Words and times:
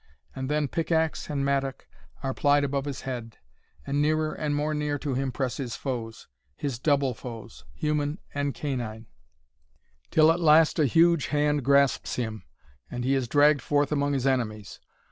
And 0.35 0.49
then 0.49 0.67
pickaxe 0.67 1.29
and 1.29 1.45
mattock 1.45 1.87
are 2.23 2.33
plied 2.33 2.63
above 2.63 2.85
his 2.85 3.01
head, 3.01 3.37
and 3.85 4.01
nearer 4.01 4.33
and 4.33 4.55
more 4.55 4.73
near 4.73 4.97
to 4.97 5.13
him 5.13 5.31
press 5.31 5.57
his 5.57 5.75
foes,—his 5.75 6.79
double 6.79 7.13
foes, 7.13 7.65
human 7.75 8.17
and 8.33 8.55
canine,—till 8.55 10.31
at 10.31 10.39
last 10.39 10.79
a 10.79 10.87
huge 10.87 11.27
hand 11.27 11.63
grasps 11.63 12.15
him, 12.15 12.41
and 12.89 13.03
he 13.03 13.13
is 13.13 13.27
dragged 13.27 13.61
forth 13.61 13.91
among 13.91 14.13
his 14.13 14.25
enemies. 14.25 14.79